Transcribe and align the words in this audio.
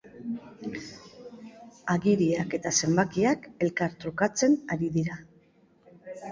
Agiriak 1.97 2.57
eta 2.59 2.73
zenbakiak 2.81 3.47
elkartrukatzen 3.69 4.59
ari 4.77 4.93
dira. 4.99 5.23